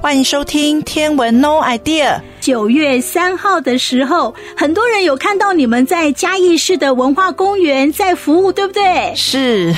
[0.00, 2.14] 欢迎收听《天文 No Idea》。
[2.40, 9.12] 九月三号的时候，很多人有看到你们在嘉义市的文化公园在服务，对不对？
[9.16, 9.74] 是。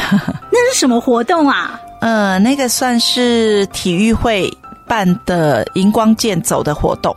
[0.52, 1.80] 那是什么活动啊？
[2.02, 4.52] 呃，那个算是体育会
[4.86, 7.16] 办的荧光剑走的活动。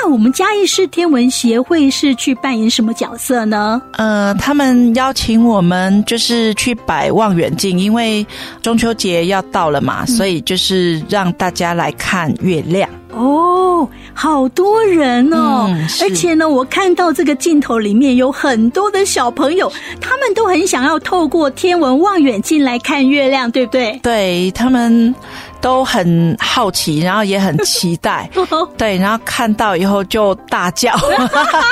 [0.00, 3.80] 诶，那我们嘉义市天文协会是去扮演什么角色呢？
[3.92, 8.26] 呃，他们邀请我们就是去摆望远镜，因为
[8.62, 12.88] 中秋节要到了嘛，嗯，所以就是让大家来看月亮。
[13.12, 15.66] 哦，好多人哦！
[15.68, 19.70] 嗯，而且呢，我看到这个镜头里面有很多的小朋友，
[20.00, 23.98] 他们都很想要透过天文望远镜来看月亮，对不对？
[24.00, 25.12] 对，他们
[25.60, 28.28] 都很好奇，然后也很期待。
[28.76, 30.92] 对，然后看到以后就大叫。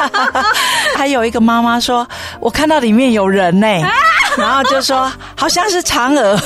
[0.97, 2.07] 还有一个妈妈说
[2.41, 3.67] ：“我看到里面有人呢。
[4.37, 6.39] ”然后就说：“好像是嫦娥。”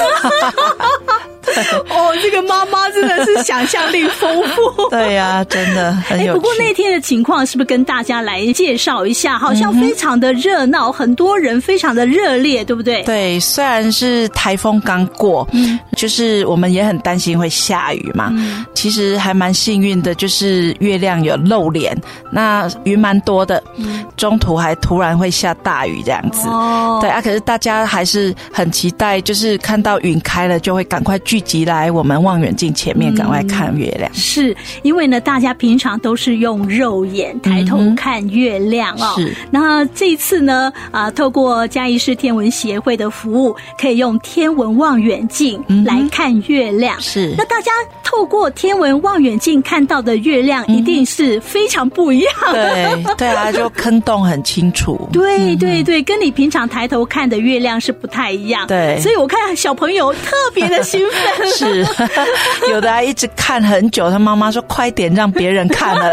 [1.90, 4.88] 哦，这个妈妈真的是想象力丰富。
[4.88, 6.38] 对呀、啊，真的很有趣。
[6.38, 9.36] 不过那天的情况是不是跟大家来介绍一下？
[9.38, 13.02] 好像非常的热闹，嗯、很多人非常的热烈，对不对？
[13.02, 18.28] 对，虽然是台风刚过，嗯，就是我们也很担心会下雨嘛。
[18.32, 21.96] 嗯、其实还蛮幸运的，就是月亮有露脸，
[22.32, 26.48] 那云蛮多的，嗯，中途还突然会下大雨这样子。
[26.48, 34.10] 哦，对啊，可是大家还是很期待，就是看到云开了就会赶快聚集来我们望远镜前面，赶快看月亮。
[34.10, 39.14] 嗯、是因为呢，大家平常都是用肉眼抬头看月亮哦。
[39.14, 39.32] 是。
[39.52, 47.00] 那这一次呢，啊，透过嘉义市天文协会的服务，可以用天文望远镜来看月亮。
[47.00, 47.34] 是。
[47.36, 47.70] 那大家
[48.02, 52.70] 透过天文望远镜看到的月亮，一定是非常不一样的。
[52.70, 55.08] 对对啊， 就坑洞很清楚。
[55.12, 58.66] 对对对，跟你平常抬头看的月亮是不太一样。
[58.66, 58.98] 对。
[59.00, 61.46] 所以我看小朋友特别的兴奋。
[61.52, 61.86] 是，
[62.70, 66.12] 有的还一直看很久，他妈妈说：“快点，让别人看了，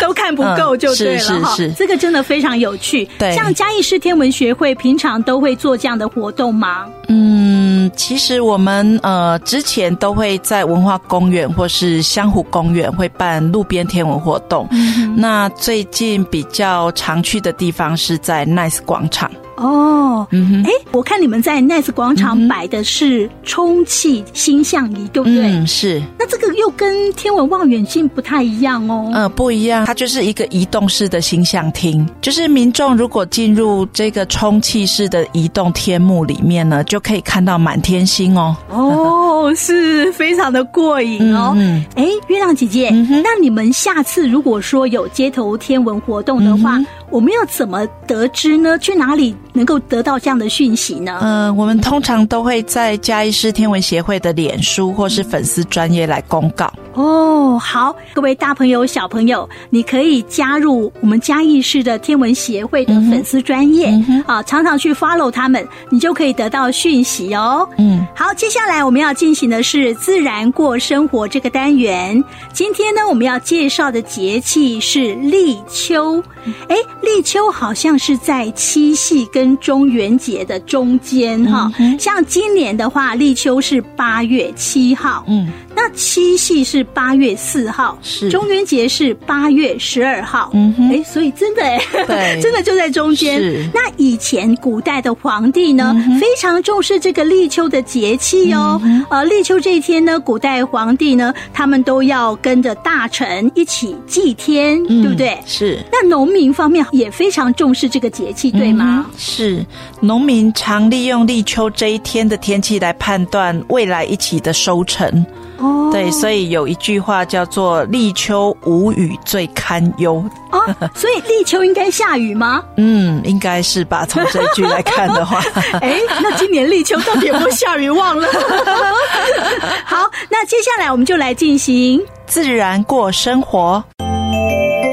[0.00, 3.08] 都看不够就对了。”是，这个真的非常有趣。
[3.18, 6.86] 对，像嘉义市天文学会平常都会做这样的活动吗？
[7.08, 7.57] 嗯，
[7.96, 14.66] 其实我们呃之前都会在文化公园或是湘湖公园会办路边天文活动。
[14.70, 19.30] 嗯，那最近比较常去的地方是在 Nice 广场。
[19.58, 25.50] 哦，嗯哼，哎，我看你们在 Nice 广场摆的是充气星象仪，对不对？
[25.50, 26.00] 嗯，是。
[26.18, 29.10] 那这个又跟天文望远镜不太一样哦。
[29.12, 38.56] 嗯，不一样，它就是一个移动式的星象厅，就是民众如果进入这个充气式的移动天幕里面呢，就可以看到满天星哦。
[38.70, 41.52] 哦，是非常的过瘾哦。
[41.56, 48.78] 嗯，哎，月亮姐姐，嗯，那你们下次如果说有街头天文活动的话，嗯我们要怎么得知呢？
[48.78, 51.18] 去哪里能够得到这样的讯息呢？
[51.22, 56.72] 嗯、我们通常都会在嘉义市天文协会的脸书或是粉丝专业来公告。
[56.98, 67.68] 哦，好，各位大朋友、小朋友，你可以加入我们嘉义市的天文协会的粉丝专业，嗯、啊，常常去 follow 他们，你就可以得到讯息哦。
[67.78, 72.22] 嗯，好，接下来我们要进行的是自然过生活这个单元。
[72.52, 76.20] 今天呢，我们要介绍的节气是立秋。
[76.66, 81.96] 哎，立秋好像是在七夕跟中元节的中间哈、嗯。
[81.96, 85.22] 像今年的话，立秋是八月七号。
[85.28, 85.48] 嗯。
[85.80, 93.40] 那七夕是八月四号，是中元节是八月十二号，嗯哼，哎，所以真的哎，对， 真的就在中间。
[93.72, 98.80] 那以前古代的皇帝呢，嗯、非常重视这个立秋的节气哦。
[99.08, 105.38] 呃，立秋这一天呢，古代皇帝呢，他们都要跟着大臣一起祭天，嗯、对不对？
[105.46, 105.78] 是。
[105.92, 109.06] 那农民方面也非常重视这个节气，对吗？
[109.08, 109.64] 嗯、是。
[110.00, 115.24] 农民常利用立秋这一天的天气来判断未来一起的收成。
[115.58, 120.24] 哦，对，所以有一句话叫做“立秋无雨最堪忧”。
[120.52, 120.60] 哦，
[120.94, 122.62] 所以立秋应该下雨吗？
[122.78, 124.06] 嗯，应该是吧。
[124.08, 125.42] 从这一句来看的话，
[125.82, 127.90] 哎，那今年立秋到底有没有下雨？
[127.90, 128.28] 忘了。
[129.84, 133.82] 好，那接下来我们就来进行自然过生活。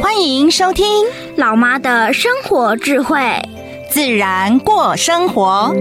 [0.02, 0.86] 欢迎收听
[1.36, 3.20] 老妈的生活智慧，
[3.92, 5.72] 自然过生活。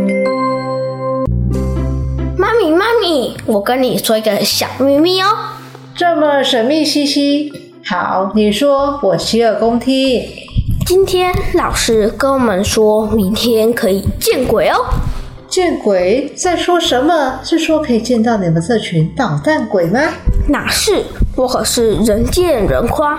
[2.44, 5.28] 妈咪，妈咪，我跟你说一个小秘密哦。
[5.96, 7.50] 这么神秘兮兮，
[7.86, 10.22] 好，你说，我洗耳恭听。
[10.84, 14.76] 今天老师跟我们说，明天可以见鬼哦。
[15.48, 16.30] 见鬼！
[16.36, 17.40] 在说什么？
[17.42, 20.00] 是说可以见到你们这群捣蛋鬼吗？
[20.46, 21.02] 哪是，
[21.36, 23.18] 我可是人见人夸、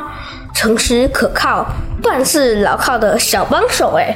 [0.54, 1.66] 诚实可靠、
[2.04, 4.16] 办事牢靠的小帮手哎。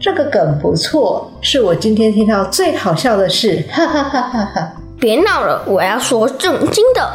[0.00, 4.72] 这个梗不错，是我今天听到最好笑的事，哈哈哈哈哈！
[5.00, 7.10] 别闹了，我要说正经的。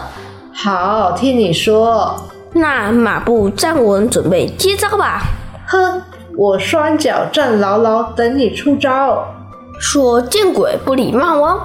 [0.54, 2.14] 好，听你说。
[2.52, 5.22] 那马步站稳，准备接招吧。
[5.66, 6.02] 哼，
[6.38, 9.26] 我双脚站牢牢，等你出招。
[9.80, 11.62] 说见鬼不礼貌哦。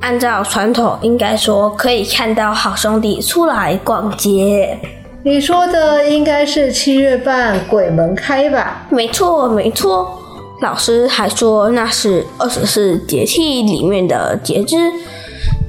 [0.00, 4.78] 按照传统，应该说可以看到好兄弟出来逛街。
[5.22, 8.86] 你说的应该是七月半鬼门开吧？
[8.88, 10.22] 没错，没错。
[10.60, 14.76] 老师还说那是二十四节气里面的节支，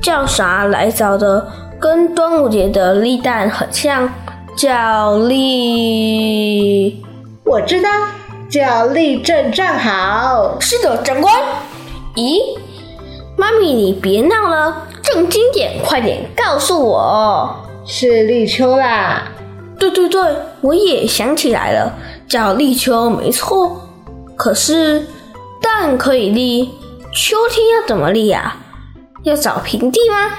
[0.02, 1.48] 叫啥来着的？
[1.80, 4.10] 跟端午节的立蛋很像。
[4.58, 7.02] 叫立，
[7.46, 7.90] 我知道，
[8.50, 10.58] 叫立正站好。
[10.60, 11.34] 是的，长官。
[12.16, 12.40] 咦，
[13.38, 17.56] 妈咪，你别闹了，正经点，快点告诉我。
[17.86, 19.24] 是立秋啦。
[19.78, 20.22] 对对对，
[20.60, 21.94] 我也想起来了，
[22.28, 23.89] 叫立秋没错。
[24.40, 25.06] 可是
[25.62, 26.70] 蛋可以立，
[27.14, 28.56] 秋天要怎么立呀？
[29.24, 30.32] 要找平地吗？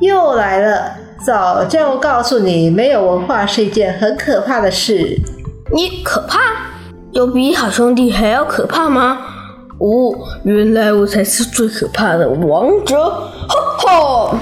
[0.00, 0.92] 又来了。
[1.22, 5.20] 早就告诉你，没有文化是一件很可怕的事。
[5.74, 6.40] 你可怕？
[7.12, 9.18] 有比好兄弟还要可怕吗？
[9.78, 10.14] 哦，
[10.44, 12.96] 原来我才是最可怕的王者！
[12.98, 14.38] 吼吼！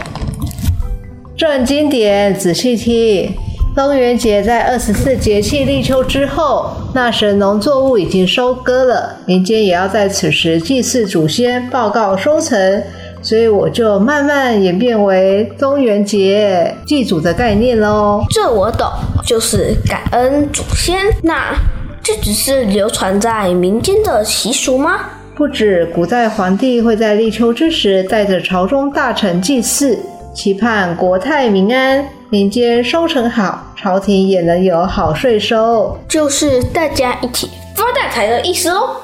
[1.37, 3.34] 正经点，仔细听。
[3.74, 12.82] 中元节在二十四节气立秋之后，那时农作物已经收割了，民间也要在此时祭祀祖先，报告收成。
[13.22, 18.22] 所以我就慢慢演变为中元节祭祖的概念喽。
[18.28, 18.86] 这我懂，
[19.24, 20.98] 就是感恩祖先。
[21.22, 21.54] 那
[22.02, 24.98] 这只是流传在民间的习俗吗？
[25.34, 29.98] 不止，古代皇帝会在立秋之时带着朝中大臣祭祀，
[30.34, 38.96] 期盼国泰民安，民间收成好，朝廷也能有好税收，就是大家一起发大财的意思喽。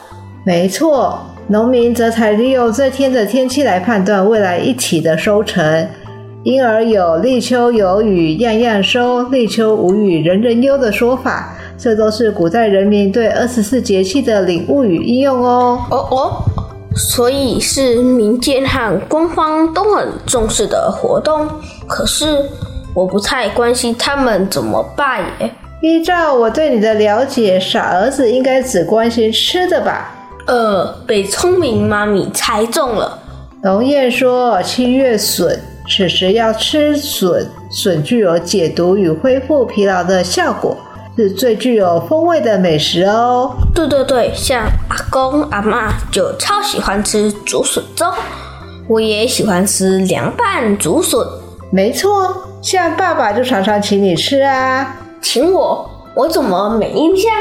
[0.47, 1.19] 没错。
[1.49, 5.87] 农民则采利用这天的天气来判断未来一期的收成，
[6.43, 11.55] 因而有“立秋有雨样样收，立秋无雨人人忧”的说法。
[11.77, 15.79] 这都是古代人民对二十四节气的领悟与应用哦。
[15.91, 16.43] 哦哦，
[16.97, 21.47] 所以是民间和官方都很重视的活动。
[21.87, 22.43] 可是
[22.95, 25.51] 我不太关心他们怎么办耶。
[25.81, 30.11] 依照我对你的了解，傻儿子应该只关心吃的吧？
[30.47, 33.19] 呃，被聪明妈咪猜中了。
[33.63, 40.77] 龙燕说七月笋，此时要吃笋，笋具有解毒与恢复疲劳的效果，
[41.17, 43.57] 是最具有风味的美食哦。
[43.75, 48.07] 对对对，像阿公阿嬷就超喜欢吃竹笋粥，
[48.89, 51.25] 我也喜欢吃凉拌竹笋。
[51.71, 57.33] 没错，像爸爸就常常请你吃啊，请我，我怎么没印象？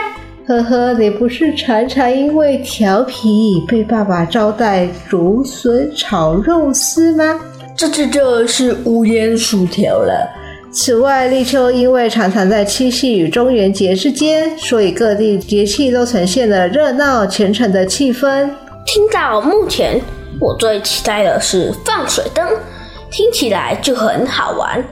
[0.48, 7.40] 呵呵，你不是常常因为调皮被爸爸招待竹笋炒肉丝吗？
[7.75, 10.30] 这这这是无烟薯条了。
[10.72, 18.50] 此外，立秋因为常常在七夕与中元节之间，所以各地节气都呈现了热闹虔诚的气氛。
[18.86, 20.00] 听到目前，
[20.40, 22.48] 我最期待的是放水灯，
[23.10, 24.84] 听起来就很好玩。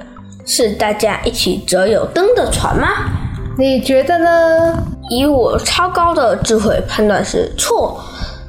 [0.45, 2.87] 是大家一起折有灯的船吗？
[3.57, 4.83] 你觉得呢？
[5.09, 7.99] 以我超高的智慧判断是错，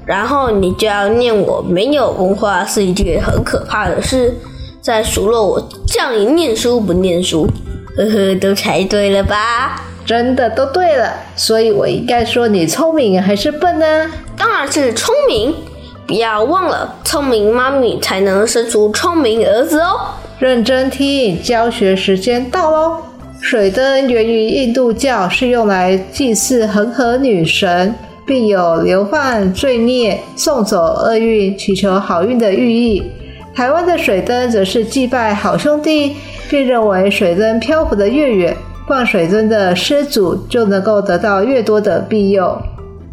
[0.05, 4.35] 然后你就要念我没有文化是一件很可怕的事，
[4.81, 7.49] 再数落我叫你念书不念书，
[7.97, 9.83] 呵呵，都猜对了吧？
[10.05, 14.11] 真的都对了，所以我应该说你聪明还是笨呢？
[14.37, 15.55] 当然是聪明，
[16.07, 20.01] 不要忘了，聪明妈咪才能生出聪明儿子哦。
[20.39, 22.99] 认真听，教学时间到喽。
[23.41, 27.95] 水灯源于印度教，是用来祭祀恒河女神，
[28.27, 33.03] 并有流放罪孽、送走厄运、祈求好运的寓意。
[33.55, 36.15] 台湾的水灯则是祭拜好兄弟，
[36.51, 38.55] 并认为水灯漂浮得越远，
[38.87, 42.61] 放水灯的施主就能够得到越多的庇佑。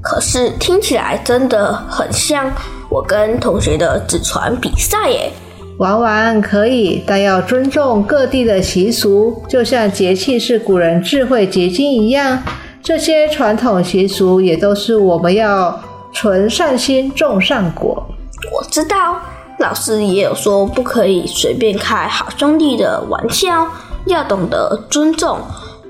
[0.02, 2.52] 可是听起来真的很像
[2.90, 5.32] 我跟同学的纸船比赛耶。
[5.78, 12.42] 玩玩可以，但要尊重各地的习俗，就像节气是古人智慧结晶一样。
[12.82, 15.80] 这些传统习俗也都是我们要
[16.14, 18.06] 存善心，种善果。
[18.52, 19.20] 我知道，
[19.60, 23.68] 老师也有说不可以随便开好兄弟的玩笑，
[24.06, 25.40] 要懂得尊重，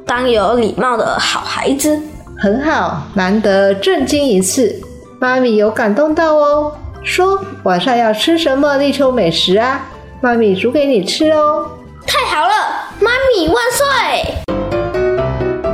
[0.06, 2.00] 当有礼貌的好孩子。
[2.38, 4.82] 很好，难得正经一次，
[5.20, 6.72] 妈咪有感动到哦。
[7.04, 9.86] 说晚上要吃什么立秋美食啊？
[10.22, 11.70] 妈咪煮给你吃哦！
[12.08, 12.54] 太好了，
[13.02, 13.84] 妈咪万岁！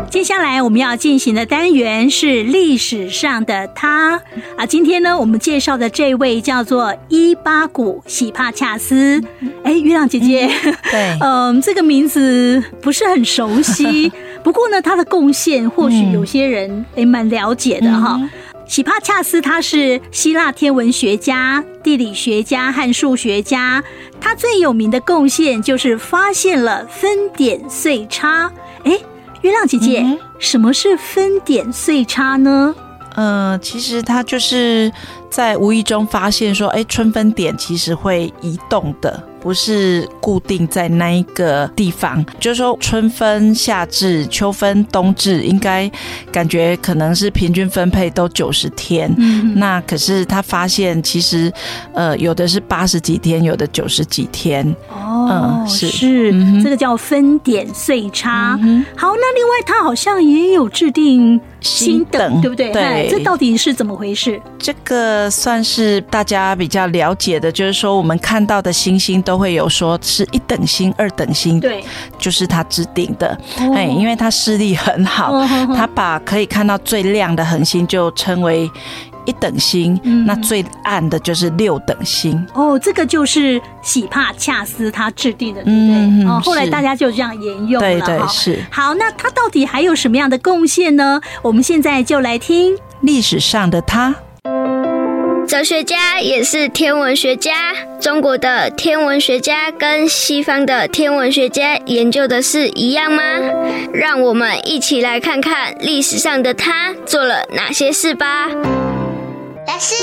[0.10, 4.20] 接下来我们要进行的单元是历史上的他
[4.58, 9.24] 啊，今天呢，我们介绍的这位叫做伊巴古喜帕恰斯。
[9.64, 14.12] 哎，月亮姐姐，嗯、对， 嗯，这个名字不是很熟悉，
[14.44, 18.18] 不过呢，他的贡献或许有些人也蛮了解的哈。
[18.20, 18.30] 嗯、
[18.70, 23.84] 喜帕恰斯他是希腊天文学家、地理学家和数学家，
[24.22, 28.52] 他最有名的贡献就是发现了分点岁差。
[28.84, 28.98] 哎。
[29.42, 32.76] 月亮姐姐，嗯、什么是分点岁差呢？
[33.16, 34.92] 呃，其实他就是
[35.30, 39.24] 在无意中发现说，哎，春分点其实会移动的。
[39.42, 45.90] 不是固定在那一个地方，就是说春分、夏至、秋分、冬至，应该
[46.30, 49.10] 感觉可能是平均分配都九十天。
[49.18, 51.52] 嗯，那可是他发现，其实
[51.94, 54.66] 呃，有的是八十几天，有的九十几天。
[54.90, 58.60] 哦，嗯、是是，嗯、这个叫分点岁差。
[58.62, 62.74] 嗯、好，那另外他好像也有制定新等对不对？
[62.74, 64.42] 对，这到底是怎么回事？
[64.58, 69.24] 这个算是大家比较了解的，就是说我们看到的星星。
[69.30, 71.84] 都会有说是一等星、二等星，对，
[72.18, 73.28] 就是他制定的。
[73.60, 75.46] 哎、哦，因为他视力很好，
[75.76, 78.68] 他把可以看到最亮的恒星就称为
[79.26, 82.44] 一等星，嗯、那最暗的就是六等星。
[82.56, 85.96] 哦，这个就是喜帕恰斯他制定的，对不对？
[85.96, 87.80] 嗯、哦，后来大家就这样沿用了。
[87.80, 88.60] 对对是。
[88.72, 91.22] 好，那他到底还有什么样的贡献呢？
[91.44, 94.16] 我们现在就来听历史上的他。
[95.50, 97.74] 哲学家也是天文学家。
[98.00, 103.24] 中国的天文学家跟西方的天文学家研究的是一样吗？
[103.92, 108.48] 让我们一起来看看历史上的他做了哪些事吧。
[109.72, 109.94] 老师，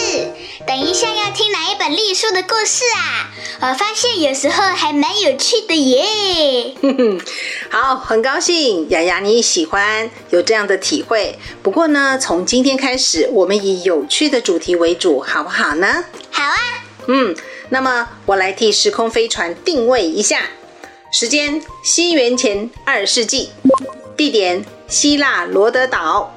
[0.64, 3.28] 等一下要听哪一本历书的故事啊？
[3.62, 6.72] 我发现有时候还蛮有趣的耶。
[6.80, 7.20] 哼哼，
[7.68, 11.36] 好，很高兴雅雅你喜欢有这样的体会。
[11.64, 16.04] 不过呢，从今天开始，我们以有趣的主题为主，好不好呢？
[16.30, 16.54] 好啊。
[17.08, 17.34] 嗯，
[17.70, 20.42] 那么我来替时空飞船定位一下，
[21.10, 23.50] 时间西元前二世纪，
[24.16, 26.36] 地点希腊罗德岛，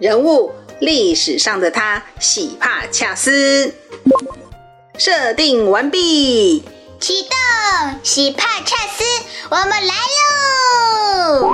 [0.00, 0.52] 人物。
[0.80, 3.74] 历史上的他，喜帕恰斯。
[4.98, 6.62] 设定完毕，
[7.00, 7.30] 启动
[8.02, 9.04] 喜帕恰斯，
[9.50, 11.52] 我们来喽！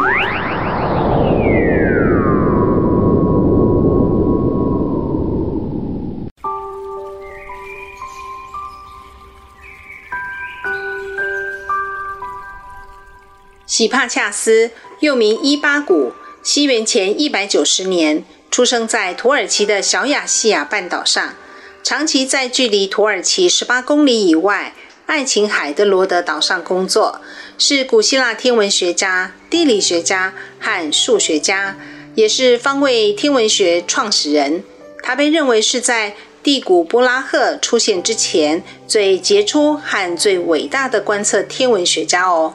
[13.66, 16.12] 喜帕恰斯又名伊巴古，
[16.42, 18.24] 西元前一百九十年。
[18.52, 21.34] 出生在土耳其的小亚细亚半岛上，
[21.82, 24.74] 长期在距离土耳其十八公里以外
[25.06, 27.22] 爱琴海的罗德岛上工作，
[27.56, 31.78] 是古希腊天文学家、地理学家和数学家，
[32.14, 34.62] 也是方位天文学创始人。
[35.02, 42.54] 他被认为是在第古波拉赫出现之前最杰出和最伟大的观测天文学家哦。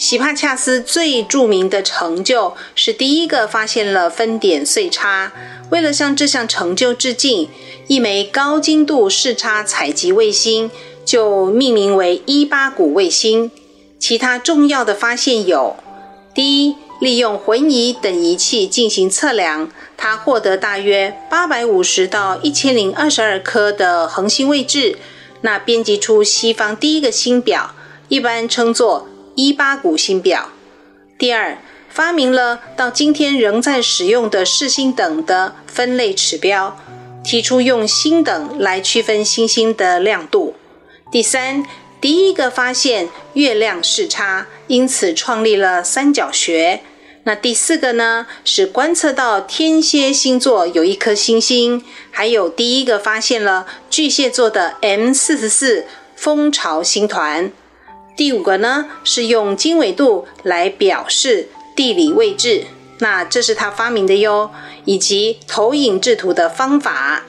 [0.00, 5.30] 喜帕恰斯最著名的成就是第一个发现了分点岁差。
[5.68, 7.50] 为了向这项成就致敬，
[7.86, 10.70] 一枚高精度视差采集卫星
[11.04, 13.50] 就命名为伊巴谷卫星。
[13.98, 15.76] 其他重要的发现有：
[16.32, 24.96] 第一，利用浑仪等仪器进行测量，他获得大约八百五十到一千零二十二颗的恒星位置，
[25.42, 27.74] 那编辑出西方第一个星表，
[28.08, 29.06] 一般称作。
[29.42, 30.50] 伊巴谷星表。
[31.18, 31.56] 第二，
[31.88, 36.78] 发明了到今天仍在使用的视星等的分类尺标，
[37.24, 40.56] 提出用星等来区分星星的亮度。
[41.10, 41.64] 第三，
[42.02, 46.82] 第一个发现月亮视差，因此创立了三角学。
[47.24, 57.50] 那第四个呢，是观测到天蝎星座有一颗星星，还有第一个发现了巨蟹座的 M 四十四蜂巢星团。
[58.20, 62.66] 第五个呢，是用经纬度来表示地理位置，
[62.98, 64.50] 那这是他发明的哟，
[64.84, 67.22] 以及投影制图的方法。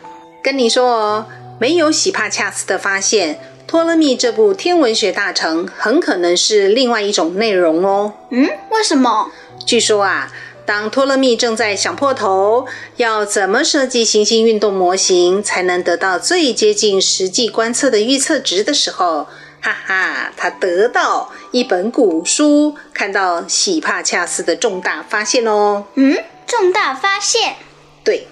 [0.43, 1.25] 跟你说哦，
[1.62, 8.12] 没有喜帕恰斯的发现，托勒密这部天文学大成很可能是另外一种内容哦。
[8.29, 9.31] 嗯，为什么？
[9.65, 10.29] 据说啊，
[10.65, 12.65] 当托勒密正在想破头
[12.98, 19.27] 要怎么设计行星运动模型，才能得到最接近实际观测的预测值的时候。
[19.61, 25.85] 哈哈，他得到一本古书，看到喜帕恰斯的重大发现哦。
[25.93, 27.55] 嗯，重大发现？
[28.03, 28.27] 对，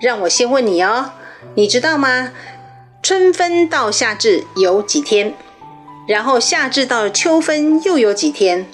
[0.00, 1.12] 让我先问你哦，
[1.54, 2.32] 你知道吗？
[3.02, 5.34] 春分到夏至有几天？
[6.06, 8.66] 然后夏至到秋分又有几天？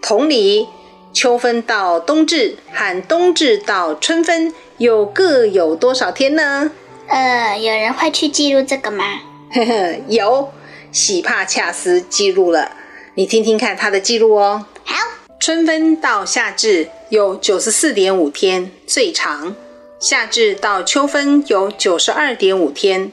[0.00, 0.68] 同理，
[1.12, 6.70] 秋分到冬至和冬至到春分又各有多少天呢？
[7.08, 9.04] 呃，有人会去记录这个吗？
[9.52, 10.50] 呵呵，有，
[10.92, 12.72] 喜帕恰斯记录了。
[13.14, 14.66] 你听听看他的记录哦。
[14.84, 14.94] 好，
[15.40, 19.54] 春分到夏至有九十四点五天，最长；
[20.00, 23.12] 夏至到秋分有九十二点五天。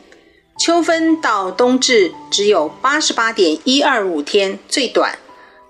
[0.58, 5.18] 秋分到冬至只有八十八点一二五天，最短；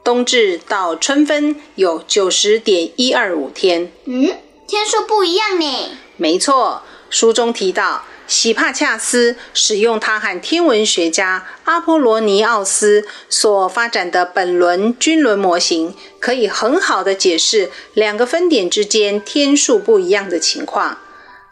[0.03, 3.91] 冬至到春分有九十点一二五天。
[4.05, 4.31] 嗯，
[4.67, 5.97] 天数不一样呢。
[6.17, 20.98] 没错，书中提到，喜帕恰斯使用他和天文学家阿波罗尼奥斯所发展的本轮均轮模型，可以很好的解释两个分点之间天数不一样的情况。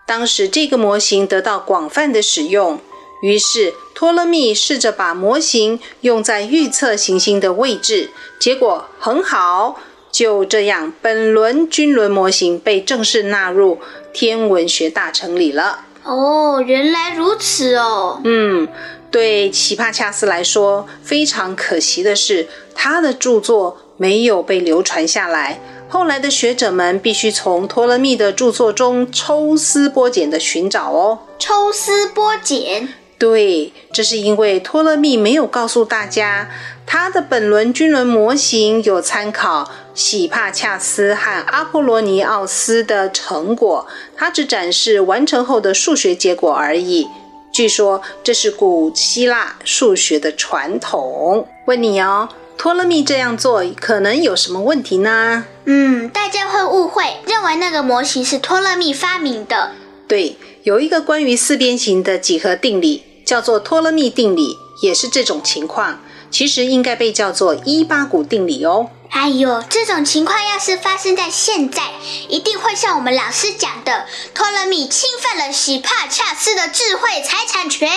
[0.05, 2.81] 当时这个模型得到广泛的使用。
[3.21, 9.79] 于是，托勒密试着把模型用在预测行星的位置，结果很好。
[10.11, 13.79] 就这样，本轮均轮模型被正式纳入
[14.13, 15.85] 天文学大成里了。
[16.03, 18.19] 哦，原来如此哦。
[18.23, 18.67] 嗯，
[19.09, 25.59] 对奇帕恰斯来说，非常可惜的是，他的著作没有被流传下来。
[25.87, 31.19] 后来的学者们必须从托勒密的著作中抽丝剥茧的寻找哦。
[31.37, 32.89] 抽丝剥茧。
[33.23, 36.49] 对，这是因为托勒密没有告诉大家，
[36.85, 43.87] 他的本轮均轮模型有参考喜帕恰斯和阿波罗尼奥斯的成果，
[44.17, 47.07] 他只展示完成后的数学结果而已。
[47.53, 51.47] 据说这是古希腊数学的传统。
[51.65, 52.27] 问你哦，
[52.57, 55.45] 托勒密这样做可能有什么问题呢？
[55.63, 59.71] 嗯，大家会误会，认为那个模型是托勒密发明的。
[60.09, 63.03] 对，有一个关于四边形的几何定理。
[63.25, 66.01] 叫做托勒密定理，也是这种情况。
[66.29, 68.89] 其实应该被叫做伊巴谷定理哦。
[69.09, 71.91] 哎呦，这种情况要是发生在现在，
[72.27, 77.91] 一定会像我们老师讲的，托勒密侵犯了喜帕恰斯的智慧财产权。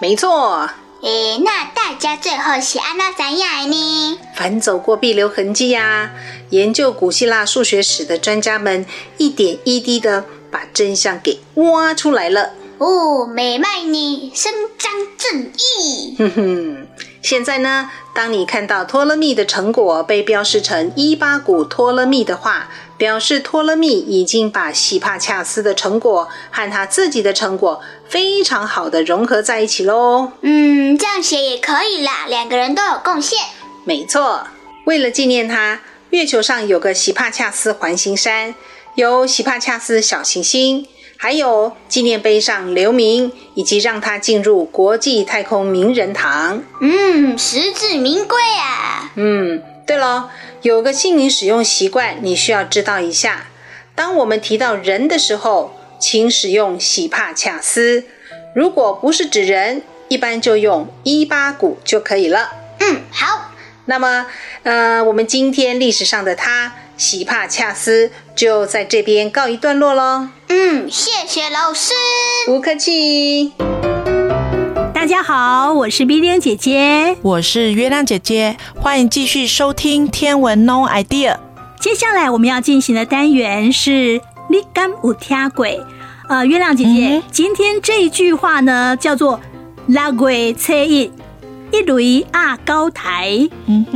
[0.00, 0.68] 没错。
[1.00, 4.18] 诶，那大家最后喜安娜怎样呢？
[4.34, 6.10] 反走过必留痕迹呀、啊。
[6.50, 8.84] 研究古希腊数学史的专家们，
[9.16, 12.54] 一点一滴的把真相给挖出来了。
[12.78, 16.14] 哦，美卖你，伸张正义。
[16.16, 16.86] 哼哼，
[17.20, 30.30] 现在呢，当你看到托勒密的成果被标示成伊巴谷托勒密的话，表示托勒密已经把喜帕恰斯的成果和他自己的成果非常好的融合在一起喽。
[30.42, 33.38] 嗯，这样写也可以啦，两个人都有贡献。
[33.84, 34.46] 没错，
[34.84, 38.54] 为了纪念他，月球上有个喜帕恰斯环形山，
[38.94, 40.86] 有喜帕恰斯小行星。
[41.20, 46.62] 还有纪念碑上留名，以及让他进入国际太空名人堂。
[46.80, 49.10] 嗯，实至名归啊。
[49.16, 50.30] 嗯，对了，
[50.62, 53.48] 有个姓名使用习惯，你需要知道一下。
[53.96, 58.04] 当我们提到人的时候，请使用喜帕恰斯；
[58.54, 62.52] 如果不是指人，一般就用伊巴谷就可以了。
[62.78, 63.50] 嗯，好。
[63.86, 64.26] 那么，
[64.62, 66.74] 呃，我们今天历史上的他。
[66.96, 70.30] 喜帕恰斯就在这边告一段落喽。
[70.48, 71.92] 嗯，谢谢老师。
[72.46, 73.52] 不客气。
[74.94, 81.34] 大家好，我是冰冰姐姐，我是月亮姐姐，欢迎继续收听《天文 No idea》。
[81.78, 85.80] 接下来我们要进行的单元是“你敢有听鬼”。
[86.28, 89.38] 呃，月亮姐姐，嗯、今天这一句话呢，叫做
[89.88, 91.12] “拉鬼车一”。
[91.70, 93.46] 一雷啊，高台，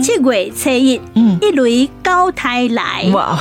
[0.03, 1.01] 七鬼车一，
[1.41, 3.11] 一雷高台来。
[3.15, 3.39] 哇，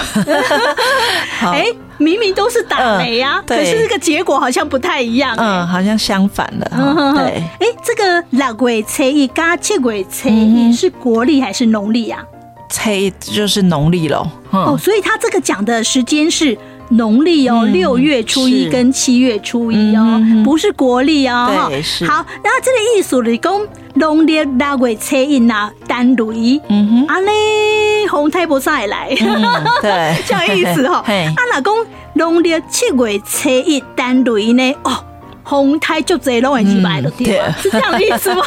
[1.52, 1.66] 哎，
[2.02, 5.36] 明明都是打雷啊，可是这个结果好像不太一样。
[5.38, 7.14] 嗯，好像相反了。
[7.16, 12.24] 对，哎，这个六月初一加七月初一是国历还是农历啊？
[12.70, 14.28] 初一就是农历喽。
[14.50, 16.58] 哦，所以他这个讲的时间是。
[16.92, 21.68] 农历哦，六月初一跟七月初一哦，嗯、不是国历哦。
[21.70, 22.06] 对，是。
[22.06, 23.60] 好，那这个意思你讲
[23.96, 29.42] 农历六月初一呐，单雷，嗯哼，啊嘞，红太不再来，嗯、
[29.82, 30.98] 对， 这样意思哈。
[30.98, 34.76] 啊，老公农历七月初一单雷呢？
[34.84, 35.04] 哦，
[35.44, 38.44] 红太就这拢会起来了，对，是这样的意思吗？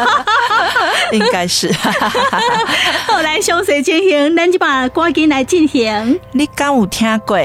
[1.13, 1.73] 应该是。
[3.09, 6.21] 后，来，详细进行，咱就把赶紧来进行。
[6.33, 7.39] 你敢有听过？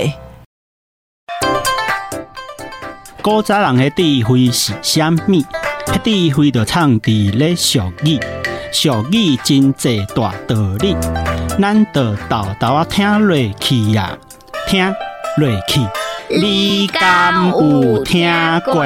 [3.22, 5.44] 古早人的智慧是啥物？
[5.86, 8.18] 迄智慧就藏伫咧俗语，
[8.72, 10.96] 俗语真济大道理，
[11.60, 14.18] 咱就豆豆啊听落去呀，
[14.68, 14.86] 听
[15.38, 15.82] 落去。
[16.30, 18.30] 你敢有听
[18.64, 18.84] 过？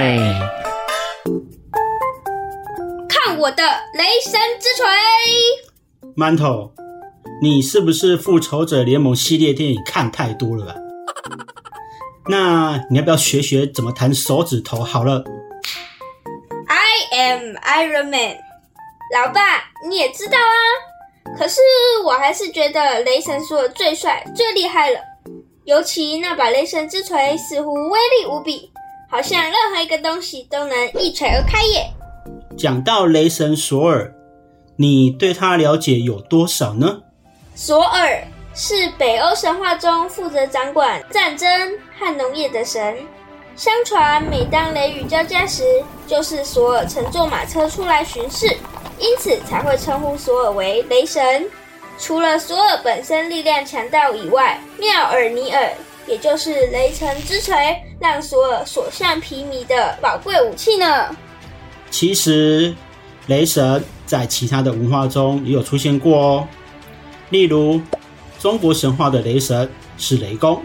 [3.08, 4.84] 看我的雷神之锤。
[6.18, 6.74] 馒头，
[7.42, 10.76] 你是不是复仇者联盟系列电影看太多了吧？
[12.28, 14.84] 那你要不要学学怎么弹手指头？
[14.84, 15.24] 好了
[16.68, 18.38] ，I am Iron Man。
[19.14, 19.42] 老爸，
[19.88, 21.36] 你也知道啊。
[21.38, 21.60] 可是
[22.06, 25.00] 我还是觉得雷神索尔最帅、最厉害了。
[25.66, 28.72] 尤其那把雷神之锤似乎威力无比，
[29.10, 31.92] 好像任何一个东西都能一锤而开耶。
[32.58, 34.14] 讲到雷神索尔，
[34.78, 37.02] 你对他了解有多少呢？
[37.56, 38.24] 索尔。
[38.56, 41.50] 是北欧神话中负责掌管战争
[41.98, 42.96] 和农业的神。
[43.56, 45.64] 相传，每当雷雨交加时，
[46.08, 48.48] 就是索尔乘坐马车出来巡视，
[49.00, 51.48] 因此才会称呼索尔为雷神。
[51.98, 55.72] 除了索尔本身力量强大以外，妙尔尼尔，
[56.06, 61.16] 也就是雷神之锤，让索尔所向披靡的宝贵武器呢。
[61.90, 62.76] 其实，
[63.28, 66.48] 雷神在其他的文化中也有出现过哦，
[67.32, 67.82] 例如。
[68.44, 70.62] 中国神话的雷神是雷公，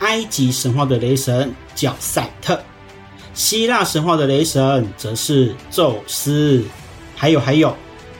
[0.00, 2.60] 埃及神话的雷神叫赛特，
[3.32, 6.62] 希腊神话的雷神则是宙斯，
[7.16, 7.74] 还有还有，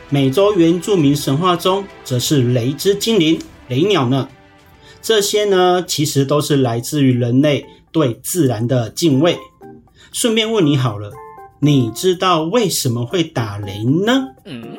[0.08, 3.38] 美洲原住民神话中则是雷之精灵
[3.68, 4.26] 雷鸟呢。
[5.02, 9.36] 这些呢，其实都是来自于人类对自然的敬畏。
[10.10, 11.12] 顺便问你好了，
[11.58, 14.28] 你知道为什么会打雷呢？
[14.46, 14.78] 嗯，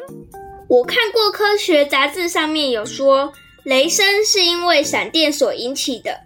[0.68, 3.32] 我看过科学杂志上面有说。
[3.64, 6.22] 雷声是因为闪电所引起的，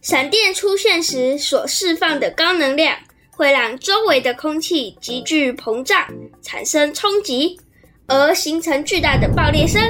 [0.00, 2.96] 闪电出现时所释放的高能量
[3.30, 6.06] 会让周围的空气急剧膨胀，
[6.42, 7.58] 产生冲击，
[8.06, 9.82] 而形成巨大的爆裂声。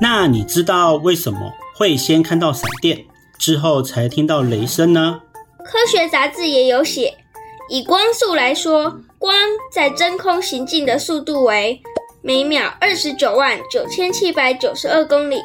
[0.00, 3.04] 那你知道为什么会先看到闪电，
[3.38, 5.20] 之后才听到雷声呢？
[5.64, 7.16] 科学杂志也有写，
[7.68, 9.32] 以光速来说，光
[9.70, 11.80] 在真空行进的速度为
[12.20, 15.36] 每秒二十九万九千七百九十二公里。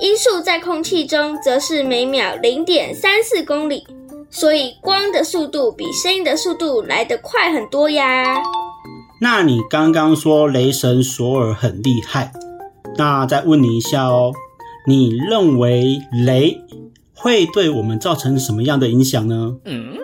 [0.00, 3.86] 音速在空气中则是每秒零点三四公里，
[4.30, 8.42] 所以光的速度比声音的速度来得快很多呀。
[9.20, 12.32] 那你刚刚说雷神索尔很厉害，
[12.96, 14.32] 那再问你一下哦，
[14.86, 16.60] 你认为雷
[17.14, 19.56] 会对我们造成什么样的影响呢？
[19.66, 19.96] 嗯，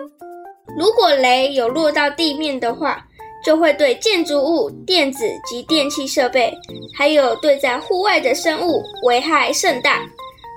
[0.77, 3.05] 如果雷有落到地面的话。
[3.49, 6.53] 就会对建筑物、电子及电器设备，
[6.95, 10.03] 还有对在户外的生物危害甚大。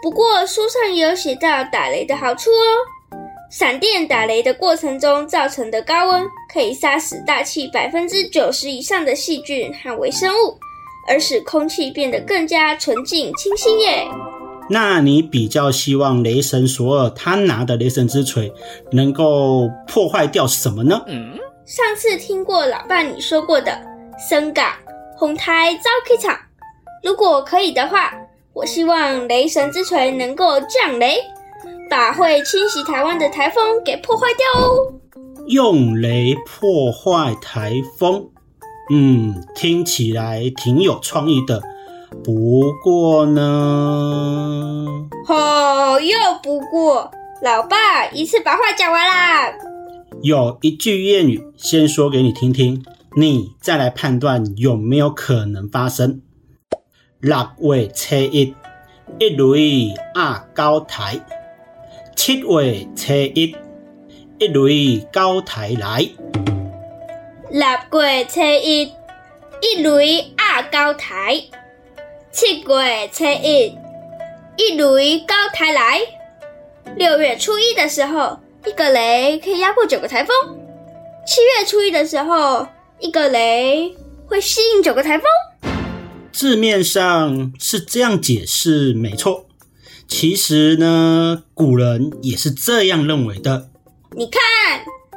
[0.03, 3.17] 不过书上也有写到打雷的好处哦。
[3.51, 10.59] 闪电打雷的过程中造成的高温，可以杀死大气百分之九十以上的细菌和微生物，
[11.09, 14.07] 而使空气变得更加纯净清新耶。
[14.69, 18.53] 那你比较希望雷神索尔他拿的雷神之锤
[18.91, 21.03] 能够破坏掉什么呢？
[21.07, 21.39] 嗯。
[21.75, 23.81] 上次听过老爸你说过的
[24.19, 24.75] 深港、
[25.17, 26.39] 红台、招 K 场，
[27.03, 28.13] 如果可以的话，
[28.53, 31.17] 我希望雷神之锤能够降雷，
[31.89, 34.93] 把会侵袭台湾的台风给破坏掉哦。
[35.47, 38.29] 用雷破坏台风，
[38.91, 41.63] 嗯，听起来挺有创意的。
[42.23, 44.85] 不过呢，
[45.27, 49.51] 哦，又不过，老爸一次把话讲完啦。
[50.23, 52.85] 有一句谚语，先说给你听听，
[53.17, 56.23] 你再来判断有没有可能发生。
[57.19, 58.55] 六月初一，
[59.19, 61.19] 一雷压高台；
[62.15, 63.57] 七月初一，
[64.39, 66.09] 一雷高台来。
[67.51, 68.93] 六月初一，
[69.61, 71.49] 一雷压高台；
[72.31, 73.77] 七月初一，
[74.57, 76.01] 一雷高台来。
[76.95, 78.39] 六月初一的时候。
[78.65, 80.35] 一个雷可以压过九个台风。
[81.27, 82.67] 七月初一的时候，
[83.01, 83.93] 一个雷
[84.27, 85.27] 会吸引九个台风。
[86.33, 89.47] 字面上是这样解释，没错。
[90.07, 93.69] 其实呢，古人也是这样认为的。
[94.13, 94.41] 你看，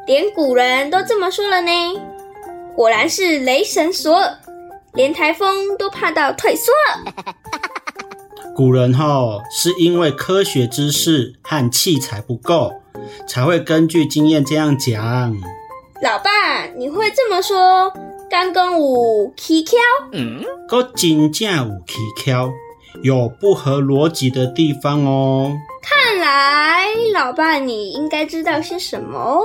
[0.08, 1.72] 连古人都这么说了呢。
[2.76, 4.40] 果然是雷神索尔，
[4.94, 7.14] 连台风都怕到退缩了。
[8.56, 12.82] 古人齁，是因为科学知识和器材不够。
[13.28, 15.36] 才会根据经验这样讲。
[16.02, 17.92] 老爸，你会这么说？
[18.30, 19.78] 刚刚有蹊跷？
[20.12, 22.52] 嗯，个真正有蹊跷，
[23.02, 25.52] 有不合逻辑的地方哦。
[25.82, 29.42] 看来老爸你应该知道些什么哦。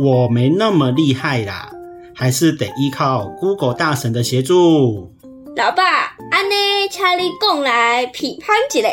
[0.00, 1.70] 我没那么厉害啦，
[2.14, 5.12] 还是得依靠 Google 大神的协助。
[5.54, 8.88] 老爸，安呢，请你讲来批判一下。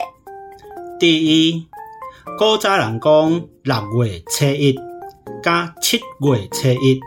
[0.99, 1.65] 第一。
[2.33, 4.75] 古早人讲六月初一
[5.41, 6.99] 加七月初一，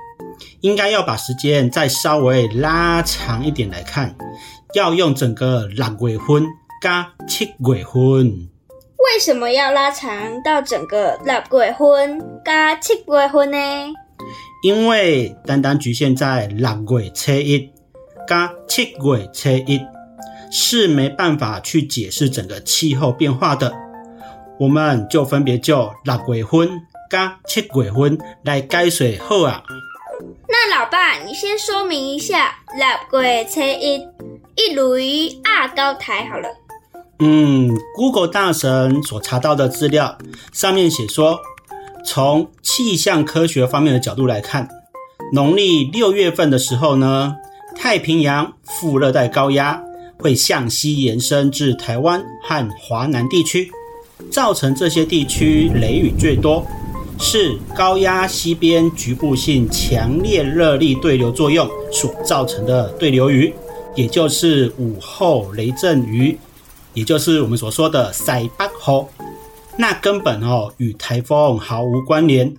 [0.63, 4.17] 应该要把时间再稍微拉长一点来看，
[4.75, 6.47] 要用整个六月份
[6.81, 8.49] 加七月份。
[8.97, 10.11] 为什么要拉长
[10.43, 13.59] 到整个六月份加七月份呢？
[14.63, 17.71] 因为单单局限在六月初一
[18.27, 19.79] 加七月初一，
[20.51, 23.71] 是没办法去解释整个气候变化的。
[24.59, 26.69] 我们就分别就六月份
[27.11, 29.63] 加七月份来解释好啊。
[30.49, 32.57] 那老爸，你先说明一下
[33.11, 33.95] 六月初一
[34.57, 36.49] 一雷二高台好了。
[37.21, 40.17] 嗯，Google 大神所查到的资料
[40.53, 41.41] 上面写说，
[42.05, 44.69] 从气象科学方面的角度来看，
[45.33, 47.37] 农历六月份的时候呢，
[47.77, 49.83] 太平洋副热带高压
[50.19, 53.71] 会向西延伸至台湾和华南地区，
[54.31, 56.67] 造成这些地区雷雨最多，
[57.19, 63.53] 是高压西边局部性强烈热力对流作用所造成的对流雨，
[63.95, 66.39] 也就是午后雷阵雨。
[66.95, 69.07] 也就是我们所说的塞北雨，
[69.77, 72.53] 那根本哦与台风毫无关联。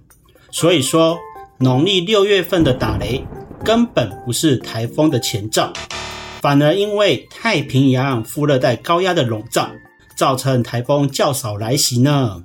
[0.50, 1.18] 所以说，
[1.58, 3.26] 农历六月份的打雷
[3.66, 5.74] 根本不是台风的前兆，
[6.42, 9.70] 反而因为太平洋副热带高压的笼罩，
[10.20, 12.44] 造成台风较少来袭呢。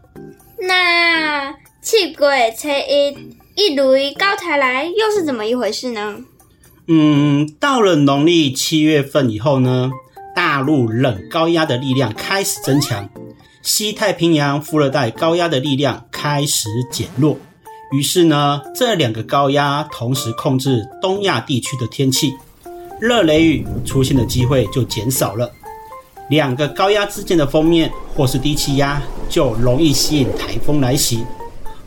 [0.61, 6.19] 那七月初一一雷高台来又是怎么一回事呢？
[6.87, 9.91] 嗯，到了农历七月份以后呢，
[10.37, 13.11] 大陆冷高压的力量开始增强，
[13.61, 17.37] 西太平洋副热带高压的力量开始减弱，
[17.91, 22.35] 于是呢，这两个高压同时控制东亚地区的天气，
[23.01, 25.51] 热雷雨出现的机会就减少了。
[26.35, 31.25] 两个高压之间的锋面或是低气压就容易吸引台风来袭。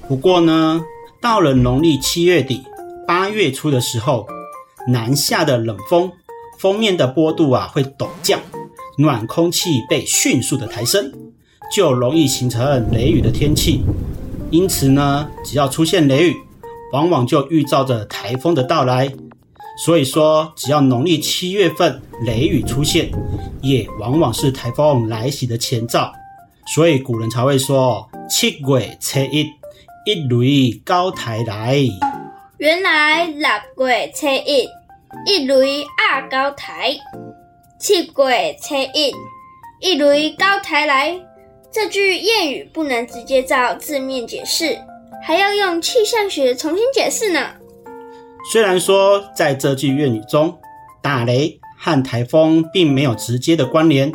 [0.08, 0.82] 不过呢，
[1.20, 2.64] 到了农历七月底
[3.06, 4.26] 八月初的时候，
[4.88, 6.10] 南下的冷锋。
[6.58, 8.40] 锋面的波度啊会陡降，
[8.98, 11.12] 暖空气被迅速的抬升，
[11.72, 13.84] 就容易形成雷雨的天气。
[14.50, 16.36] 因此呢，只要出现雷雨，
[16.94, 19.12] 往往就预兆着台风的到来。
[19.78, 23.12] 所以说，只要农历七月份雷雨出现，
[23.62, 26.12] 也往往是台风来袭的前兆。
[26.74, 29.46] 所以古人才会说“七月初一，
[30.06, 31.78] 一雷高台来”。
[32.58, 34.68] 原来六月初一。
[35.26, 36.94] 一雷二高台，
[37.80, 39.14] 七月初一，
[39.80, 41.18] 一雷高台来。
[41.72, 44.78] 这句谚语不能直接照字面解释，
[45.24, 47.40] 还要用气象学重新解释呢。
[48.50, 50.58] 虽然说在这句谚语中，
[51.04, 54.10] 打雷和台风并没有直接的关联，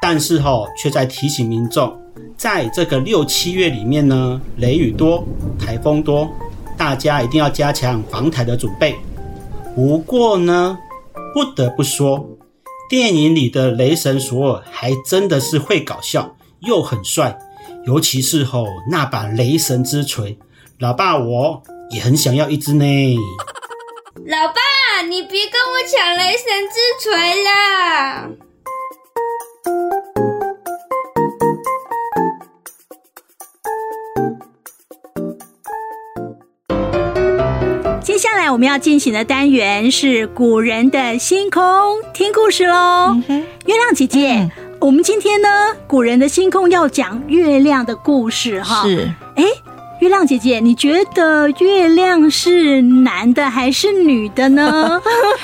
[0.00, 1.92] 但是吼、哦，却在提醒民众，
[2.36, 5.24] 在这个六七月里面呢，雷雨多，
[5.58, 6.30] 台风多，
[6.78, 8.94] 大家一定要加强防台的准备。
[9.74, 10.78] 不过呢，
[11.34, 12.24] 不得不说，
[12.88, 17.36] 电影里的雷神索尔还真的是会搞笑，又很帅，
[17.84, 20.38] 尤其是吼那把雷神之锤，
[20.78, 22.84] 老爸我也很想要一只呢。
[24.26, 28.28] 老爸，你别跟我抢雷神之锤啦！
[38.00, 41.62] 接下来我们要进行的单元是古人的星空
[42.12, 43.16] 听故事喽。
[43.28, 44.50] 嗯、月亮姐姐，嗯、
[44.80, 45.48] 我们今天呢，
[45.88, 48.84] 古人的星空要讲月亮的故事哈。
[48.84, 49.44] 是，哎。
[50.00, 54.98] 月亮姐姐，你觉得月亮是男的还是女的呢？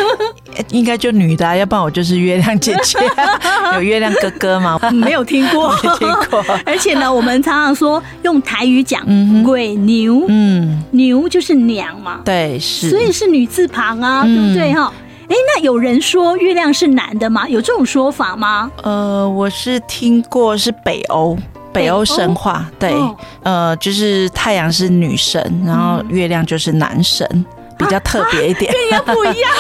[0.73, 2.99] 应该就女的，要不然我就是月亮姐姐。
[3.77, 4.79] 有月亮哥哥吗？
[4.93, 6.43] 没有听过，没听过。
[6.65, 9.03] 而且呢，我们常常说用台语讲
[9.45, 14.91] “鬼牛”，嗯，牛就是娘嘛，对，是，所以是女字旁啊，对不对哈？
[15.29, 17.47] 哎，那有人说月亮是男的吗？
[17.47, 18.71] 有这种说法吗？
[18.83, 21.37] 呃，我是听过是北欧。
[21.77, 22.93] 北欧神话，对，
[23.43, 27.45] 呃，就是太阳是女神，然后月亮就是男神。
[27.79, 29.51] 比较特别一点，跟人家不一样，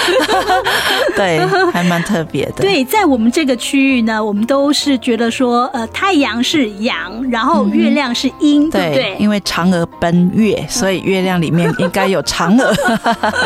[1.15, 1.39] 对，
[1.73, 2.63] 还蛮特别的。
[2.63, 9.17] 对，在我们这个区域呢，我们都是觉得说，呃，太阳是阳，然后月亮是阴，对不对？
[9.19, 12.75] 因为嫦娥奔月，所以月亮里面应该有嫦娥。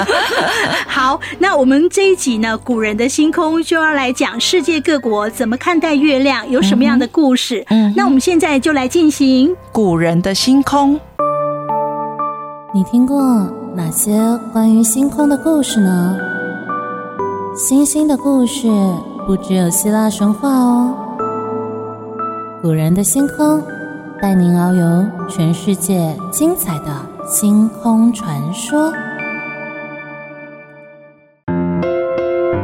[0.86, 7.64] 好，那我们这一集呢，古人的星空就要来讲世界各国怎么看待月亮，有什么样的故事。
[7.70, 10.98] 嗯，那我们现在就来进行古人的星空。
[12.72, 13.20] 你听过
[13.74, 14.12] 哪些
[14.52, 16.16] 关于星空的故事呢？
[17.56, 18.68] 星星的故事
[19.26, 20.94] 不只有希腊神话哦。
[22.62, 23.60] 古人的星空，
[24.22, 26.86] 带您遨游全世界精彩的
[27.26, 28.92] 星空传说。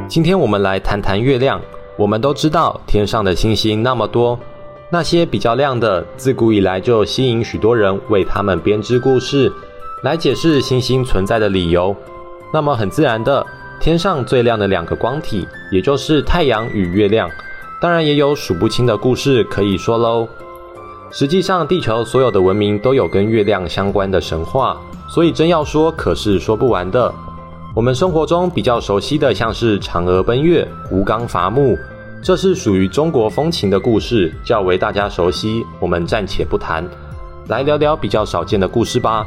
[0.06, 1.60] 今天我们来谈谈月亮。
[1.98, 4.38] 我们都知道天上的星星那么多，
[4.88, 9.50] 那些比较亮的，自古以来就吸引许多人为他们编织故事，
[10.02, 11.94] 来解释星星存在的理由。
[12.52, 13.44] 那么很自然的，
[13.80, 17.30] 天上最亮的两个光体，也就是太阳与月亮，
[17.80, 20.28] 当然也有数不清的故事可以说喽。
[21.10, 24.76] 实际上，地球所有的文明都有跟月亮相关的神话，
[25.08, 27.12] 所以真要说，可是说不完的。
[27.74, 31.78] 我们生活中比较熟悉的，像是嫦娥奔月、吴刚伐木，
[32.22, 35.64] 这是属于中国风情的故事，较为大家熟悉。
[35.78, 36.84] 我们暂且不谈，
[37.48, 39.26] 来聊聊比较少见的故事吧。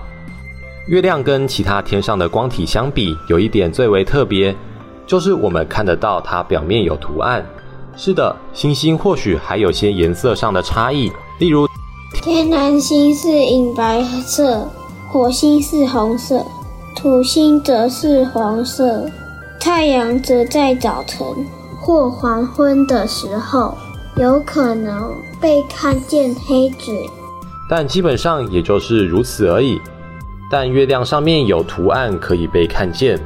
[0.90, 4.56] 月亮跟其他天上的光体相比，有一点最为特别，
[5.06, 7.46] 就是我们看得到它表面有图案。
[7.96, 11.68] 是的，星星或许还有些颜色上的差异，例如
[12.24, 14.68] 天南星是银白色，
[15.12, 16.44] 火星是红色。
[16.96, 19.08] 土星则是黄色，
[19.60, 21.24] 太阳则在早晨
[21.80, 23.78] 或黄昏的时候
[24.18, 26.92] 有可能被看见黑子，
[27.70, 29.80] 但基本上也就是如此而已。
[30.50, 33.20] 但月亮上面有图案可以被看见，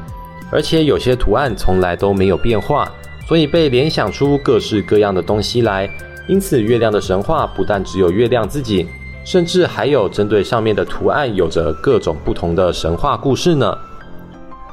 [0.52, 2.92] 而且有些图案从来都没有变化，
[3.28, 5.90] 所以被联想出各式各样的东西来。
[6.28, 8.88] 因此，月亮的神话不但只有月亮自己。
[9.26, 13.74] 甚至还有针对上面的图案，有着各种不同的神话故事呢。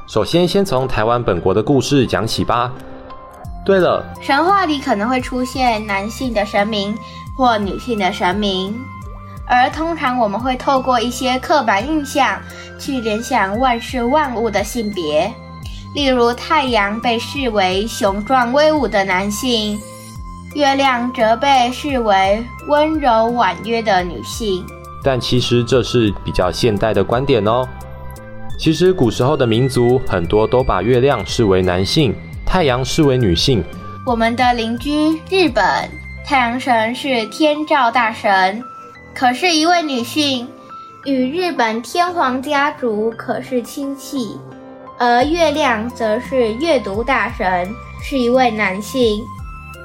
[0.09, 2.69] 首先，先从台湾本国的故事讲起吧。
[3.65, 6.93] 对了，神话里可能会出现男性的神明
[7.37, 8.75] 或女性的神明，
[9.51, 12.41] 而通常我们会透过一些刻板印象
[12.79, 15.29] 去联想万事万物的性别，
[15.93, 19.77] 例如太阳被视为雄壮威武的男性。
[20.55, 24.65] 月亮则被视为温柔婉约的女性，
[25.03, 27.67] 但其实这是比较现代的观点哦。
[28.57, 33.61] 其实古时候的民族很多都把月亮视为男性，太阳视为女性。
[34.05, 35.63] 我们的邻居日本，
[36.25, 38.63] 太阳神是天照大神，
[39.13, 40.47] 可是一位女性，
[41.05, 44.37] 与日本天皇家族可是亲戚；
[44.97, 47.69] 而月亮则是阅读大神，
[48.01, 49.21] 是一位男性。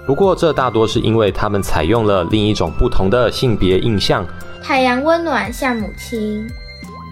[0.06, 4.24] 不过，这大多是因为他们采用了另一种不同的性别印象。
[4.62, 6.48] 太阳温暖像母亲，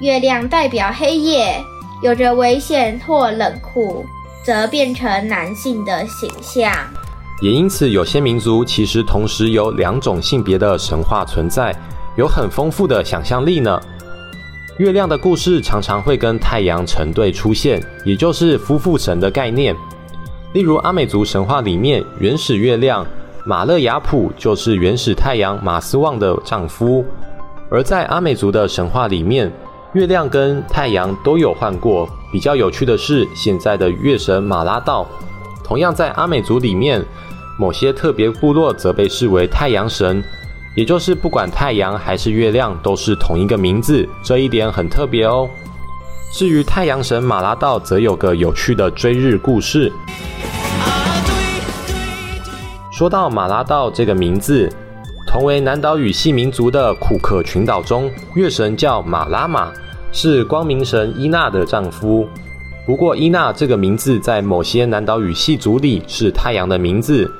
[0.00, 1.60] 月亮代表黑夜，
[2.02, 4.04] 有着危险或冷酷，
[4.44, 6.72] 则变成男性的形象。
[7.42, 11.74] 也因此，有些民族其实同时有两种性别的神话存在，
[12.16, 13.80] 有很丰富的想象力呢。
[14.78, 19.74] 月亮的故事常常会跟太阳成对出现，也就是夫妇神的概念。
[20.52, 23.06] 例如阿美族神话里面，原始月亮
[23.44, 27.04] 马勒雅普就是原始太阳马斯旺的丈夫；
[27.70, 29.52] 而在阿美族的神话里面，
[29.92, 32.08] 月亮跟太阳都有换过。
[32.32, 35.06] 比较有趣的是，现在的月神马拉道，
[35.62, 37.04] 同样在阿美族里面，
[37.56, 40.22] 某些特别部落则被视为太阳神，
[40.74, 45.48] 也就是不管太阳还是月亮都是同一个名字，这一点很特别哦。
[46.32, 49.92] 至于太阳神马拉道，则有个有趣的追日故事。
[52.90, 54.68] 说到马拉道这个名字，
[55.28, 59.72] 同为南岛语系民族的库克群岛中，月神叫马拉玛，
[60.10, 62.28] 是光明神伊娜的丈夫。
[62.84, 67.30] 不过，伊娜这个名字在某些南岛语系族里是太阳的名字，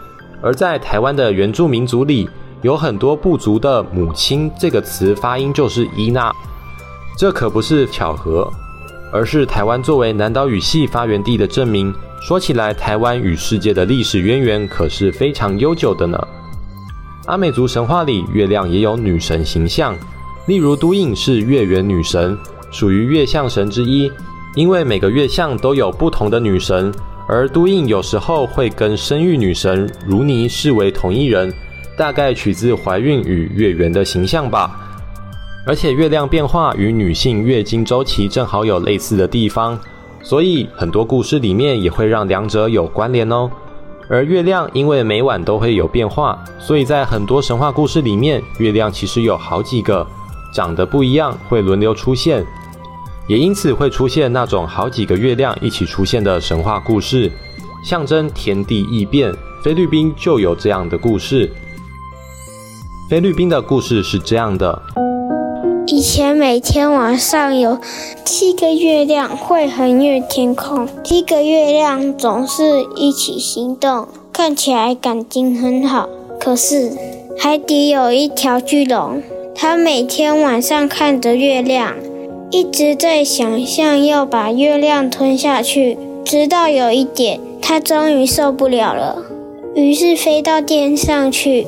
[0.40, 2.29] 而在台湾的原住民族里，
[2.64, 6.35] 有很多部族的母亲这个词发音就是伊娜，
[7.14, 8.50] 这可不是巧合，
[9.12, 11.94] 而是台湾作为南岛语系发源地的证明。
[12.22, 16.18] 说起来，台湾与世界的历史渊源可是非常悠久的呢。
[17.27, 19.94] 阿美族神话里，月亮也有女神形象，
[20.46, 22.35] 例如都印是月圆女神，
[22.70, 24.11] 属于月相神之一。
[24.55, 26.90] 因为每个月相都有不同的女神，
[27.29, 31.53] 而都印有时候会跟生育女神如尼视为同一人，
[31.97, 34.81] 大概取自怀孕与月圆的形象吧。
[35.67, 39.79] 而且月亮变化与女性月经周期正好有类似的地方。
[40.23, 43.51] 所以很多故事里面也会让两者有关联哦。
[44.09, 50.07] 而月亮因为每晚都会有变化，所以在很多神话故事里面，月亮其实有好几个，
[50.55, 52.42] 长得不一样，会轮流出现，
[53.27, 57.31] 也因此会出现那种好几个月亮一起出现的神话故事，
[57.85, 59.31] 象征天地异变。
[59.63, 61.51] 菲律宾就有这样的故事。
[63.15, 64.83] 菲律宾的故事是这样的。
[65.87, 67.79] 以前每天晚上有
[68.25, 76.08] 七个月亮会横越天空，七个月亮总是一起行动，看起来感情很好。
[76.40, 76.90] 可是
[77.38, 79.23] 海底有一条巨龙，
[79.54, 81.94] 它每天晚上看着月亮，
[82.50, 85.96] 一直在想象要把月亮吞下去。
[86.25, 89.23] 直到有一点，它终于受不了了，
[89.77, 91.65] 于是飞到天上去，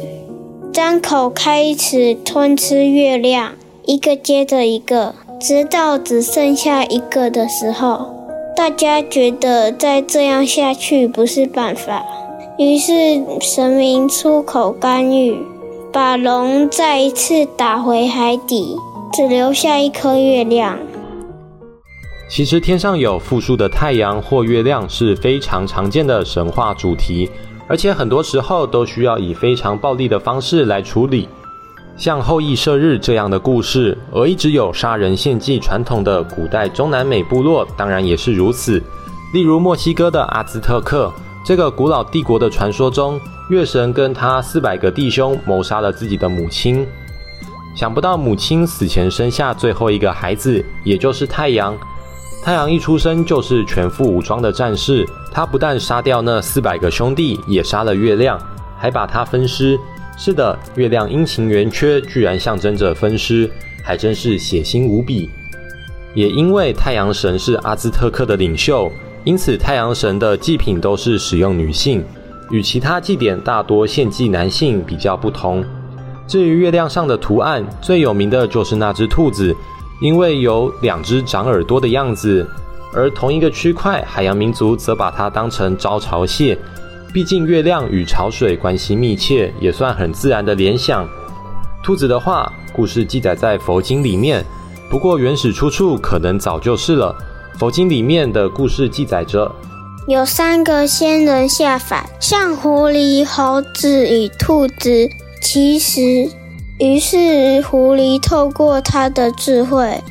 [0.77, 3.55] 张口开始吞吃月亮，
[3.87, 8.15] 一个接着一个，直到只剩下一个的时候。
[8.55, 12.05] 大家觉得再这样下去不是办法，
[12.59, 12.93] 于是
[13.41, 15.39] 神明出口干预，
[15.91, 18.77] 把龙再一次打回海底，
[19.15, 20.79] 只留下一颗月亮。
[22.29, 27.31] 其实天上有复数的太阳或月亮是非常常见的神话主题，
[27.69, 31.29] 而且很多时候都需要以非常暴力的方式来处理。
[31.97, 38.83] 像后羿射日这样的故事，而一直有杀人献祭传统的古代中南美部落，当然也是如此。
[39.33, 41.11] 例如墨西哥的阿兹特克
[41.45, 46.87] 这个古老帝国的传说中，月神跟他四百个弟兄谋杀了自己的母亲，
[47.75, 51.77] 想不到母亲死前生下最后一个孩子，也就是太阳。
[52.47, 58.39] 太阳一出生就是全副武装的战士，他不但杀掉那四百个兄弟，也杀了月亮，
[58.79, 59.77] 还把他分尸。
[60.17, 63.51] 是的，月亮阴晴圆缺，居然象征着分尸，
[63.83, 65.29] 还真是血腥无比。
[66.15, 68.93] 也因为太阳神是阿兹特克的领袖，
[69.25, 72.05] 因此太阳神的祭品都是使用女性，
[72.51, 75.65] 与其他祭典大多献祭男性比较不同。
[76.29, 79.53] 至于月亮上的图案，最有名的就是那只兔子，
[80.01, 82.47] 因为有两只长耳朵的样子，
[82.93, 86.59] 而同一个区块海洋民族则把它当成招潮蟹。
[87.13, 91.09] 毕竟月亮与潮水关系密切，也算很自然的联想。
[91.83, 94.45] 兔子的话，故事记载在佛经里面，
[94.91, 97.17] 不过原始出处可能早就是了。
[97.59, 99.51] 佛经里面的故事记载着，
[100.07, 105.09] 有三个仙人下凡，像狐狸、猴子与兔子
[105.41, 106.31] 其实，
[106.79, 110.03] 于是狐狸透过它的智慧，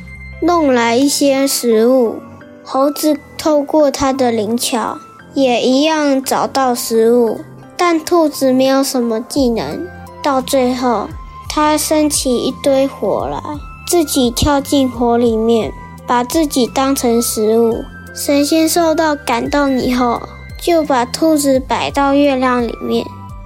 [0.42, 2.16] 弄来一些食物；
[2.64, 4.98] 猴子透过它的灵巧。
[5.32, 7.40] 也一样找到食物，
[7.76, 9.86] 但兔子没有什么技能。
[10.22, 11.08] 到最后，
[11.48, 13.38] 它生起一堆火来，
[13.86, 15.70] 自己跳进火里面，
[16.06, 17.84] 把自己当成食物。
[18.14, 20.22] 神仙受到感动以后，
[20.60, 23.04] 就把兔子摆到月亮里面，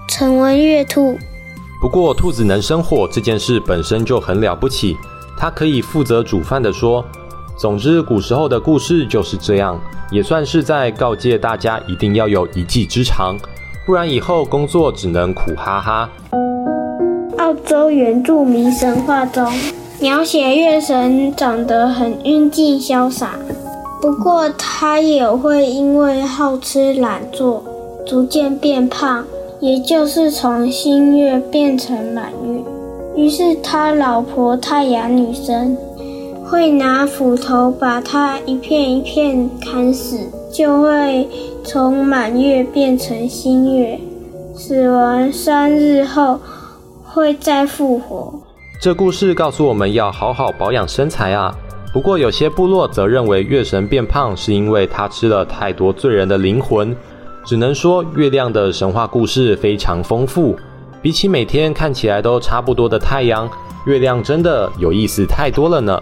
[0.09, 1.19] 成为月兔。
[1.81, 4.99] 不过，兔子能生火这件事本身就很了不起，
[5.35, 7.03] 它可以负责煮饭的说。
[7.59, 13.35] 总之，古时候的故事就是这样，也算是在告诫大家一定要有一技之长，
[13.87, 16.11] 不然以后工作只能苦哈哈。
[17.39, 19.51] 澳洲原住民神话中
[20.01, 23.39] 描写月神长得很英俊潇洒，
[24.03, 27.65] 不过他也会因为好吃懒做，
[28.07, 29.25] 逐渐变胖，
[29.61, 32.61] 也就是从新月变成满月。
[33.17, 35.77] 于是他老婆太阳女神。
[36.43, 40.19] 会拿斧头把它一片一片砍死，
[40.53, 41.29] 就会
[41.63, 43.97] 从满月变成新月。
[44.57, 46.41] 死亡三日后
[47.05, 48.35] 会再复活。
[48.83, 51.55] 这故事告诉我们要好好保养身材啊。
[51.93, 56.97] 不过有些部落则认为月神变胖是因为他吃了太多罪人的灵魂。
[57.45, 60.57] 只能说月亮的神话故事非常丰富，
[61.03, 63.51] 比起每天看起来都差不多的太阳，
[63.87, 66.01] 月亮真的有意思太多了呢。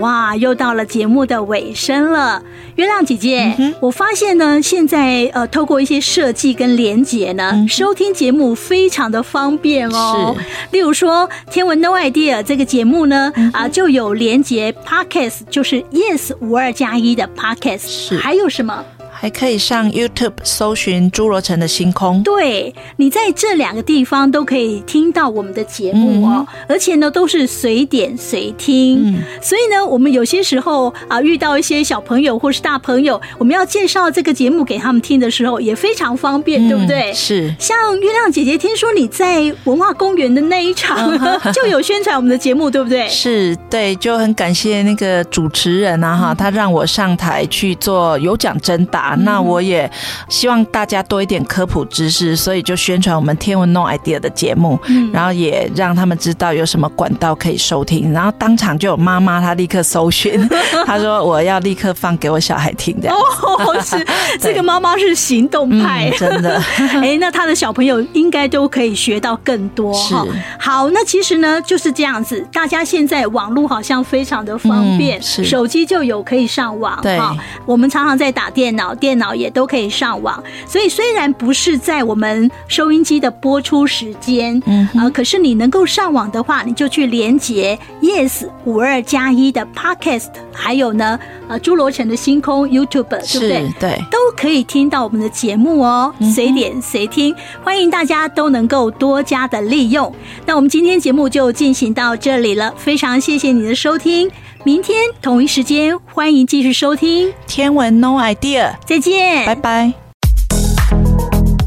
[0.00, 2.42] 哇，又到了节目的尾声了，
[2.76, 10.34] 月亮姐姐，嗯、我发现呢，现在呃，透过一些设计跟连结呢，嗯、收听节目非常的方便哦。
[10.36, 18.84] 是，例如说《天文 No idea》这个节目呢，嗯、啊，就有连结 Podcast，就是 Yes 五二加一的 Podcast，是，还有什么？
[19.18, 22.22] 还可以上 YouTube 搜寻侏罗城的星空。
[22.22, 29.14] 对，你在这两个地方都可以听到我们的节目哦，嗯、而且呢都是随点随听。
[29.16, 37.12] 嗯、所以呢，我们有些时候啊遇到一些小朋友或是大朋友，我们要介绍这个节目给他们听的时候，也非常方便，嗯、对不对？
[37.14, 37.54] 是。
[37.58, 43.08] 像月亮姐姐，听说你在文化公园的那一场、嗯、 就有宣传我们的节目，对不对？
[43.08, 49.05] 是，对，就很感谢那个主持人啊哈，他让我上台去做有奖征答。
[49.14, 49.90] 那我也
[50.28, 58.12] 希望大家多一点科普知识，所以就宣传我们天文 No idea 的节目，嗯、然后也让他们知道有什么管道可以收听。
[58.12, 60.48] 然后当场就有妈妈，她立刻搜寻，
[60.84, 63.16] 她说我要立刻放给我小孩听这样。
[63.16, 63.96] 哦，是
[64.40, 66.60] 这个妈妈是行动派，嗯、真的。
[67.00, 69.94] 哎，那他的小朋友应该都可以学到更多。
[69.94, 70.14] 是，
[70.58, 72.44] 好，那其实呢就是这样子。
[72.52, 76.98] 大家现在网络好像非常的方便，手机就有可以上网。
[77.02, 77.20] 对，
[77.64, 78.95] 我们常常在打电脑。
[78.96, 80.42] 电脑也都可以上网。
[80.66, 91.18] 所以虽然不是在我们收音机的播出时间，嗯啊、呃，可是你能够上网的话，你就去连接 Yes 五二加一的 Podcast，还有呢，
[91.48, 93.72] 呃，侏罗城的星空 YouTube，对不对？
[93.78, 100.12] 对，都可以听到我们的节目哦，随点随听，欢迎大家都能够多加的利用。
[100.44, 104.30] 那我们今天节目就进行到这里了，非常谢谢你的收听。
[104.66, 109.92] 明天同一时间，欢迎继续收听《天文 No Idea》，再见，拜拜。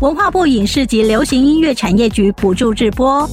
[0.01, 3.25] 文化部影视及流行音乐产业局补助直播。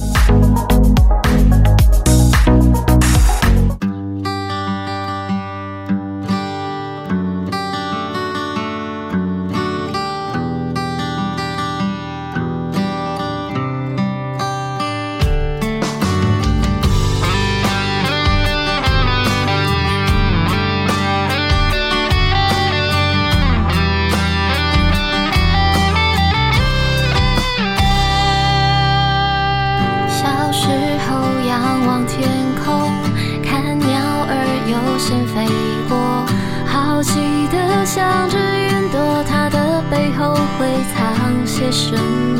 [41.67, 42.36] 为什么？